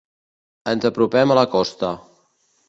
Ens 0.71 0.87
apropem 0.89 1.35
a 1.35 1.37
la 1.41 1.45
costa. 1.57 1.93